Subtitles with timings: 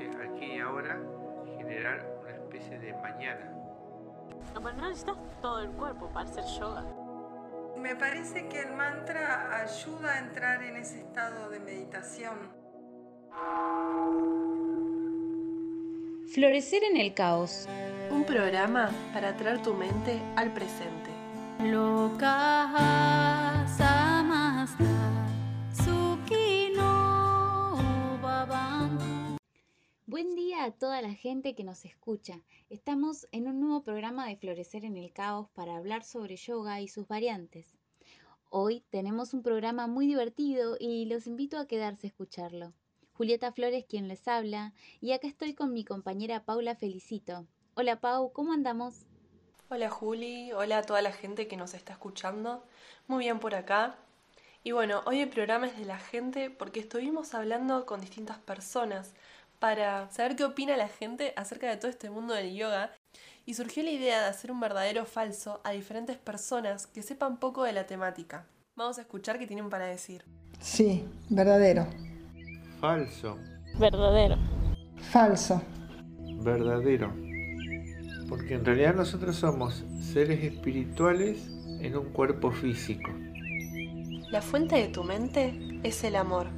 [0.00, 0.98] ese aquí y ahora
[1.56, 3.50] generar una especie de mañana.
[4.54, 6.84] No, pero no necesitas todo el cuerpo para hacer yoga.
[7.76, 12.38] Me parece que el mantra ayuda a entrar en ese estado de meditación.
[16.32, 17.68] Florecer en el caos.
[18.10, 21.10] Un programa para traer tu mente al presente.
[21.58, 22.18] Buen
[30.62, 32.40] a toda la gente que nos escucha.
[32.70, 36.86] Estamos en un nuevo programa de Florecer en el Caos para hablar sobre yoga y
[36.86, 37.66] sus variantes.
[38.48, 42.72] Hoy tenemos un programa muy divertido y los invito a quedarse a escucharlo.
[43.14, 47.44] Julieta Flores quien les habla y acá estoy con mi compañera Paula Felicito.
[47.74, 49.06] Hola Pau, ¿cómo andamos?
[49.68, 52.64] Hola Juli, hola a toda la gente que nos está escuchando.
[53.08, 53.96] Muy bien por acá.
[54.62, 59.12] Y bueno, hoy el programa es de la gente porque estuvimos hablando con distintas personas
[59.62, 62.90] para saber qué opina la gente acerca de todo este mundo del yoga
[63.46, 67.62] y surgió la idea de hacer un verdadero falso a diferentes personas que sepan poco
[67.62, 68.44] de la temática.
[68.74, 70.24] Vamos a escuchar qué tienen para decir.
[70.58, 71.86] Sí, verdadero.
[72.80, 73.38] Falso,
[73.78, 74.36] Verdadero.
[75.12, 75.62] Falso.
[76.42, 77.14] verdadero.
[78.28, 81.38] Porque en realidad nosotros somos seres espirituales
[81.80, 83.12] en un cuerpo físico.
[84.32, 85.54] La fuente de tu mente
[85.84, 86.48] es el amor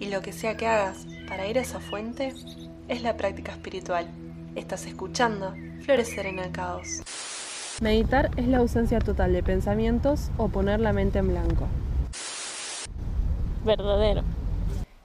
[0.00, 2.32] y lo que sea que hagas para ir a esa fuente
[2.88, 4.08] es la práctica espiritual.
[4.54, 7.02] Estás escuchando Florecer en el Caos.
[7.80, 11.68] Meditar es la ausencia total de pensamientos o poner la mente en blanco.
[13.64, 14.22] Verdadero.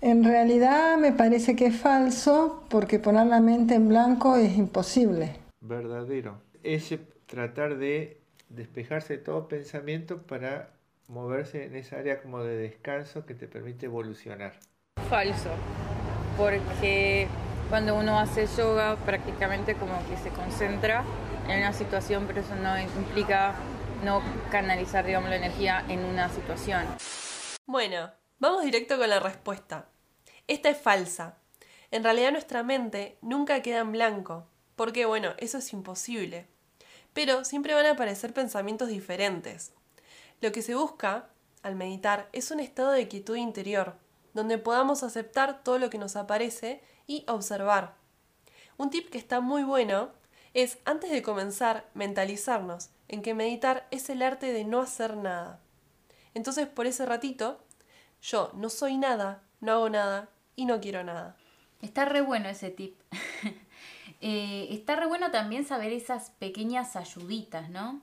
[0.00, 5.36] En realidad me parece que es falso porque poner la mente en blanco es imposible.
[5.60, 6.38] Verdadero.
[6.62, 10.70] Ese tratar de despejarse de todo pensamiento para
[11.08, 14.54] moverse en esa área como de descanso que te permite evolucionar.
[15.08, 15.50] Falso,
[16.36, 17.28] porque
[17.68, 21.04] cuando uno hace yoga prácticamente como que se concentra
[21.48, 23.54] en una situación, pero eso no implica
[24.04, 24.20] no
[24.50, 26.84] canalizar, digamos, la energía en una situación.
[27.66, 29.86] Bueno, vamos directo con la respuesta.
[30.48, 31.38] Esta es falsa.
[31.92, 36.48] En realidad nuestra mente nunca queda en blanco, porque bueno, eso es imposible.
[37.12, 39.72] Pero siempre van a aparecer pensamientos diferentes.
[40.40, 41.28] Lo que se busca
[41.62, 43.94] al meditar es un estado de quietud interior,
[44.36, 47.94] donde podamos aceptar todo lo que nos aparece y observar.
[48.76, 50.10] Un tip que está muy bueno
[50.54, 55.58] es, antes de comenzar, mentalizarnos en que meditar es el arte de no hacer nada.
[56.34, 57.58] Entonces, por ese ratito,
[58.20, 61.36] yo no soy nada, no hago nada y no quiero nada.
[61.80, 63.00] Está re bueno ese tip.
[64.22, 68.00] Eh, está re bueno también saber esas pequeñas ayuditas, ¿no?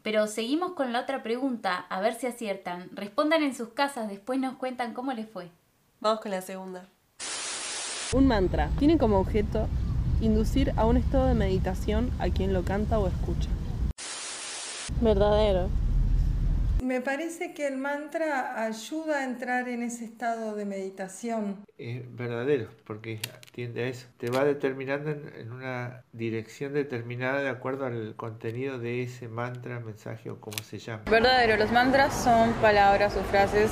[0.00, 2.88] Pero seguimos con la otra pregunta, a ver si aciertan.
[2.92, 5.50] Respondan en sus casas, después nos cuentan cómo les fue.
[6.02, 6.86] Vamos con la segunda.
[8.14, 9.68] Un mantra tiene como objeto
[10.22, 13.50] inducir a un estado de meditación a quien lo canta o escucha.
[15.02, 15.68] Verdadero.
[16.82, 21.64] Me parece que el mantra ayuda a entrar en ese estado de meditación.
[21.76, 23.20] Es verdadero, porque
[23.52, 24.06] tiende a eso.
[24.16, 30.30] Te va determinando en, una dirección determinada de acuerdo al contenido de ese mantra, mensaje
[30.30, 31.04] o como se llama.
[31.10, 33.70] Verdadero, los mantras son palabras o frases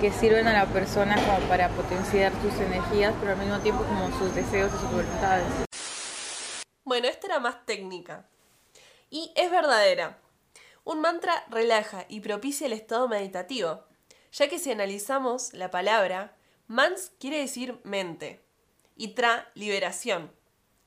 [0.00, 4.10] que sirven a la persona como para potenciar sus energías, pero al mismo tiempo como
[4.18, 5.46] sus deseos y sus voluntades.
[6.84, 8.24] Bueno, esta era más técnica.
[9.10, 10.18] Y es verdadera.
[10.88, 13.84] Un mantra relaja y propicia el estado meditativo,
[14.32, 16.34] ya que si analizamos la palabra,
[16.66, 18.40] mans quiere decir mente
[18.96, 20.32] y tra liberación.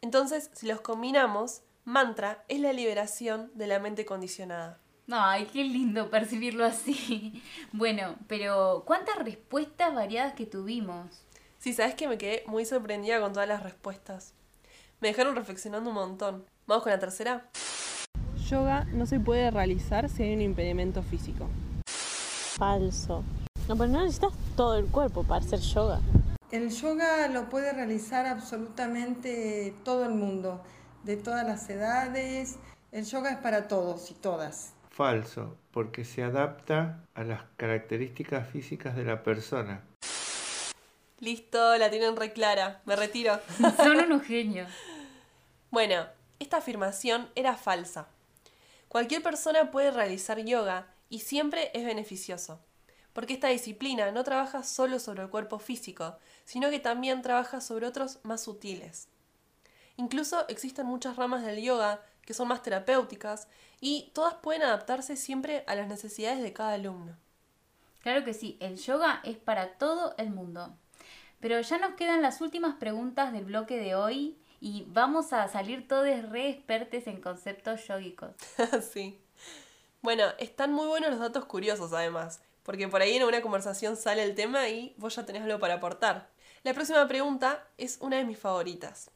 [0.00, 4.80] Entonces, si los combinamos, mantra es la liberación de la mente condicionada.
[5.10, 7.42] Ay, qué lindo percibirlo así.
[7.72, 11.10] Bueno, pero ¿cuántas respuestas variadas que tuvimos?
[11.58, 14.32] Sí, sabes que me quedé muy sorprendida con todas las respuestas.
[15.00, 16.46] Me dejaron reflexionando un montón.
[16.66, 17.50] Vamos con la tercera.
[18.50, 21.48] Yoga no se puede realizar si hay un impedimento físico.
[21.86, 23.22] Falso.
[23.68, 26.00] No, pero no necesitas todo el cuerpo para hacer yoga.
[26.50, 30.60] El yoga lo puede realizar absolutamente todo el mundo,
[31.04, 32.58] de todas las edades.
[32.90, 34.72] El yoga es para todos y todas.
[34.90, 39.82] Falso, porque se adapta a las características físicas de la persona.
[41.20, 42.80] Listo, la tienen re clara.
[42.84, 43.38] Me retiro.
[43.76, 44.68] Son unos genios.
[45.70, 46.06] Bueno,
[46.40, 48.08] esta afirmación era falsa.
[48.90, 52.58] Cualquier persona puede realizar yoga y siempre es beneficioso,
[53.12, 57.86] porque esta disciplina no trabaja solo sobre el cuerpo físico, sino que también trabaja sobre
[57.86, 59.06] otros más sutiles.
[59.96, 63.46] Incluso existen muchas ramas del yoga que son más terapéuticas
[63.80, 67.16] y todas pueden adaptarse siempre a las necesidades de cada alumno.
[68.00, 70.76] Claro que sí, el yoga es para todo el mundo.
[71.38, 75.88] Pero ya nos quedan las últimas preguntas del bloque de hoy y vamos a salir
[75.88, 78.32] todos re expertos en conceptos yogicos.
[78.92, 79.18] sí.
[80.02, 84.22] Bueno, están muy buenos los datos curiosos además, porque por ahí en una conversación sale
[84.22, 86.28] el tema y vos ya tenés algo para aportar.
[86.62, 89.10] La próxima pregunta es una de mis favoritas,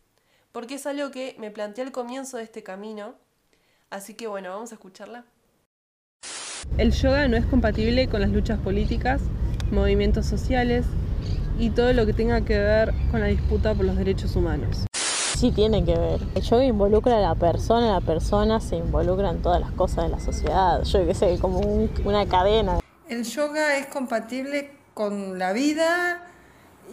[0.51, 3.15] porque es algo que me planteé al comienzo de este camino,
[3.91, 5.25] así que bueno, vamos a escucharla.
[6.79, 9.21] El yoga no es compatible con las luchas políticas,
[9.71, 10.87] movimientos sociales
[11.59, 14.87] y todo lo que tenga que ver con la disputa por los derechos humanos.
[15.37, 16.21] Sí tiene que ver.
[16.35, 20.11] El yoga involucra a la persona, la persona se involucra en todas las cosas de
[20.11, 20.83] la sociedad.
[20.85, 21.61] Yo qué sé, como
[22.05, 22.81] una cadena.
[23.09, 26.27] El yoga es compatible con la vida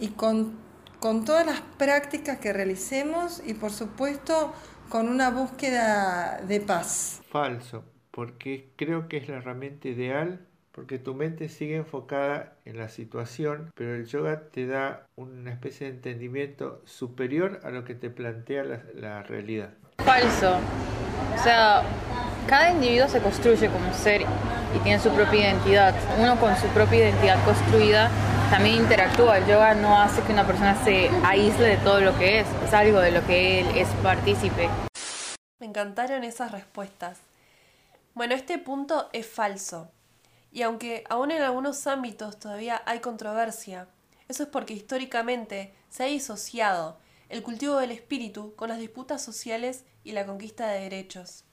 [0.00, 0.58] y con,
[0.98, 4.52] con todas las prácticas que realicemos y por supuesto
[4.88, 7.22] con una búsqueda de paz.
[7.30, 12.88] Falso, porque creo que es la herramienta ideal porque tu mente sigue enfocada en la
[12.88, 18.10] situación, pero el yoga te da una especie de entendimiento superior a lo que te
[18.10, 18.64] plantea
[18.94, 19.70] la, realidad.
[19.98, 20.58] Falso.
[21.38, 21.82] O sea,
[22.46, 25.94] cada individuo se construye como ser y tiene su propia identidad.
[26.18, 28.10] Uno con su propia identidad construida
[28.50, 29.38] también interactúa.
[29.38, 32.72] El yoga no hace que una persona se aísle de todo lo que es, es
[32.72, 34.68] algo de lo que él es partícipe.
[35.60, 37.18] Me encantaron esas respuestas.
[38.14, 39.90] Bueno, este punto es falso.
[40.52, 43.88] Y aunque aún en algunos ámbitos todavía hay controversia,
[44.28, 49.84] eso es porque históricamente se ha disociado el cultivo del espíritu con las disputas sociales
[50.04, 51.44] y la conquista de derechos.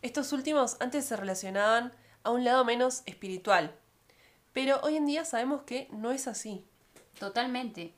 [0.00, 1.92] Estos últimos antes se relacionaban
[2.22, 3.76] a un lado menos espiritual,
[4.54, 6.64] pero hoy en día sabemos que no es así.
[7.18, 7.94] Totalmente.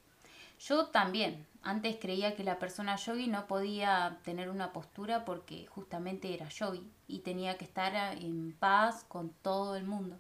[0.58, 1.46] Yo también.
[1.62, 6.88] Antes creía que la persona yogi no podía tener una postura porque justamente era yogi
[7.08, 10.16] y tenía que estar en paz con todo el mundo.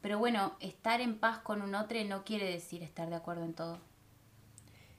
[0.00, 3.54] Pero bueno, estar en paz con un otro no quiere decir estar de acuerdo en
[3.54, 3.78] todo.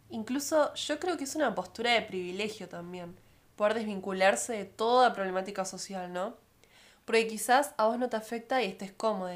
[0.09, 3.15] Incluso yo creo que es una postura de privilegio también,
[3.55, 6.35] poder desvincularse de toda problemática social, ¿no?
[7.05, 9.33] Porque quizás a vos no te afecta y estés cómodo.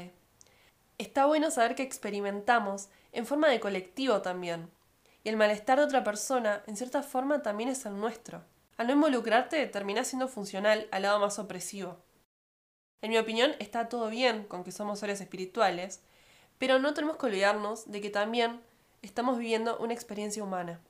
[0.98, 4.70] Está bueno saber que experimentamos en forma de colectivo también.
[5.24, 8.42] Y el malestar de otra persona, en cierta forma, también es el nuestro.
[8.76, 11.98] Al no involucrarte, terminás siendo funcional al lado más opresivo.
[13.02, 16.00] En mi opinión, está todo bien con que somos seres espirituales,
[16.58, 18.60] pero no tenemos que olvidarnos de que también
[19.02, 20.80] estamos viviendo una experiencia humana.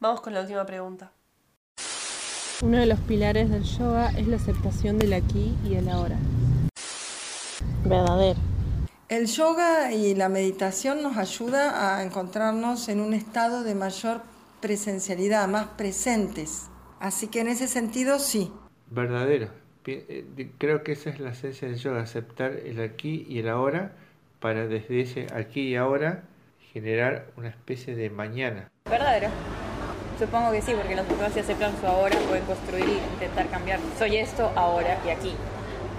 [0.00, 1.12] Vamos con la última pregunta.
[2.62, 6.16] Uno de los pilares del yoga es la aceptación del aquí y el ahora.
[7.84, 8.49] Verdadero.
[9.10, 14.22] El yoga y la meditación nos ayuda a encontrarnos en un estado de mayor
[14.60, 16.68] presencialidad, más presentes.
[17.00, 18.52] Así que en ese sentido sí.
[18.88, 19.48] Verdadero.
[19.84, 23.96] Eh, creo que esa es la esencia del yoga, aceptar el aquí y el ahora
[24.38, 26.22] para desde ese aquí y ahora
[26.72, 28.70] generar una especie de mañana.
[28.88, 29.26] Verdadero.
[30.20, 33.80] Supongo que sí, porque las personas si aceptan su ahora pueden construir e intentar cambiar.
[33.98, 35.34] Soy esto ahora y aquí.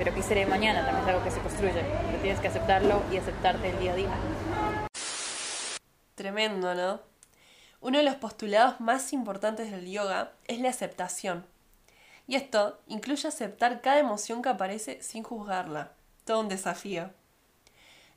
[0.03, 1.83] Pero qué seré mañana también es algo que se construye.
[2.07, 4.09] Pero tienes que aceptarlo y aceptarte el día a día.
[6.15, 7.01] Tremendo, ¿no?
[7.81, 11.45] Uno de los postulados más importantes del yoga es la aceptación.
[12.25, 15.91] Y esto incluye aceptar cada emoción que aparece sin juzgarla.
[16.25, 17.11] Todo un desafío.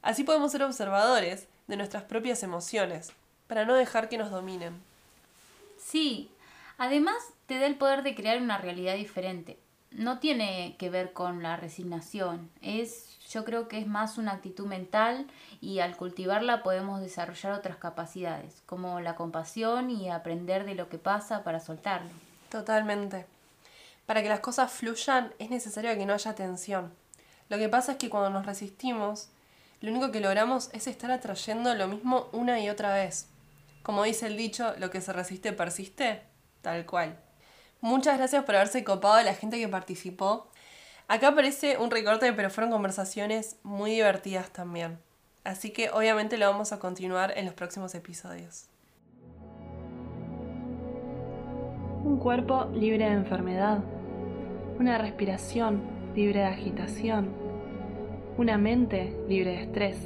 [0.01, 3.13] Así podemos ser observadores de nuestras propias emociones,
[3.47, 4.83] para no dejar que nos dominen.
[5.77, 6.31] Sí,
[6.79, 9.59] además te da el poder de crear una realidad diferente.
[9.95, 14.67] No tiene que ver con la resignación, es yo creo que es más una actitud
[14.67, 15.27] mental
[15.61, 20.99] y al cultivarla podemos desarrollar otras capacidades, como la compasión y aprender de lo que
[20.99, 22.11] pasa para soltarlo.
[22.49, 23.27] Totalmente.
[24.07, 26.93] Para que las cosas fluyan es necesario que no haya tensión.
[27.49, 29.31] Lo que pasa es que cuando nos resistimos,
[29.81, 33.29] lo único que logramos es estar atrayendo lo mismo una y otra vez.
[33.83, 36.23] Como dice el dicho, lo que se resiste persiste,
[36.63, 37.19] tal cual.
[37.85, 40.49] Muchas gracias por haberse copado a la gente que participó.
[41.07, 44.99] Acá aparece un recorte, pero fueron conversaciones muy divertidas también.
[45.45, 48.71] Así que obviamente lo vamos a continuar en los próximos episodios.
[52.05, 53.81] Un cuerpo libre de enfermedad
[54.79, 55.83] una respiración
[56.15, 57.35] libre de agitación,
[58.39, 59.99] una mente libre de estrés,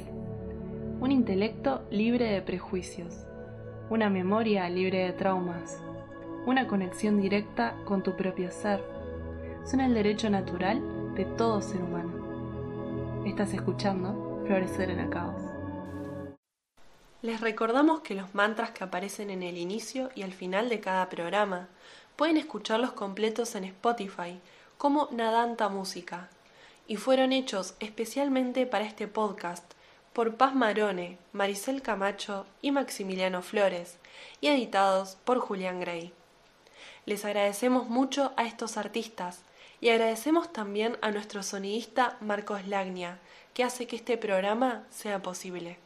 [0.99, 3.25] un intelecto libre de prejuicios,
[3.89, 5.81] una memoria libre de traumas,
[6.45, 8.83] una conexión directa con tu propio ser.
[9.65, 10.81] Son el derecho natural
[11.15, 13.23] de todo ser humano.
[13.25, 15.41] Estás escuchando Florecer en el Caos.
[17.21, 21.09] Les recordamos que los mantras que aparecen en el inicio y al final de cada
[21.09, 21.67] programa
[22.15, 24.39] pueden escucharlos completos en Spotify
[24.77, 26.29] como Nadanta Música
[26.87, 29.73] y fueron hechos especialmente para este podcast
[30.13, 33.97] por Paz Marone, Maricel Camacho y Maximiliano Flores,
[34.41, 36.13] y editados por Julián Grey.
[37.09, 39.39] Les agradecemos mucho a estos artistas
[39.81, 43.17] y agradecemos también a nuestro sonidista Marcos Lagnia,
[43.55, 45.79] que hace que este programa sea posible.